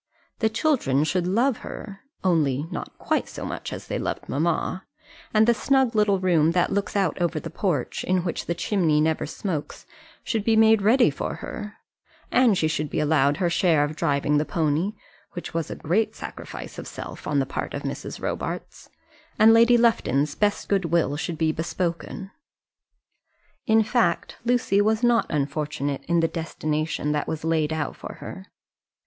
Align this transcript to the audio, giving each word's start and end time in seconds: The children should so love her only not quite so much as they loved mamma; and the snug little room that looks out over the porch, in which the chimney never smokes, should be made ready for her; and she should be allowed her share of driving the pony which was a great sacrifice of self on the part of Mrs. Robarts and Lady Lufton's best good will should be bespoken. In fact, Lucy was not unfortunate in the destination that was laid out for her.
The 0.39 0.49
children 0.49 1.03
should 1.03 1.25
so 1.25 1.29
love 1.29 1.57
her 1.57 1.99
only 2.23 2.65
not 2.71 2.97
quite 2.97 3.29
so 3.29 3.45
much 3.45 3.71
as 3.71 3.85
they 3.85 3.99
loved 3.99 4.27
mamma; 4.27 4.87
and 5.31 5.45
the 5.45 5.53
snug 5.53 5.93
little 5.93 6.17
room 6.19 6.53
that 6.53 6.71
looks 6.71 6.95
out 6.95 7.21
over 7.21 7.39
the 7.39 7.51
porch, 7.51 8.03
in 8.03 8.23
which 8.23 8.47
the 8.47 8.55
chimney 8.55 8.99
never 8.99 9.27
smokes, 9.27 9.85
should 10.23 10.43
be 10.43 10.55
made 10.55 10.81
ready 10.81 11.11
for 11.11 11.35
her; 11.35 11.75
and 12.31 12.57
she 12.57 12.67
should 12.67 12.89
be 12.89 12.99
allowed 12.99 13.37
her 13.37 13.47
share 13.47 13.83
of 13.83 13.95
driving 13.95 14.39
the 14.39 14.43
pony 14.43 14.93
which 15.33 15.53
was 15.53 15.69
a 15.69 15.75
great 15.75 16.15
sacrifice 16.15 16.79
of 16.79 16.87
self 16.87 17.27
on 17.27 17.37
the 17.37 17.45
part 17.45 17.75
of 17.75 17.83
Mrs. 17.83 18.19
Robarts 18.19 18.89
and 19.37 19.53
Lady 19.53 19.77
Lufton's 19.77 20.33
best 20.33 20.67
good 20.67 20.85
will 20.85 21.15
should 21.15 21.37
be 21.37 21.51
bespoken. 21.51 22.31
In 23.67 23.83
fact, 23.83 24.37
Lucy 24.45 24.81
was 24.81 25.03
not 25.03 25.27
unfortunate 25.29 26.03
in 26.05 26.21
the 26.21 26.27
destination 26.27 27.11
that 27.11 27.27
was 27.27 27.43
laid 27.43 27.71
out 27.71 27.95
for 27.95 28.13
her. 28.15 28.47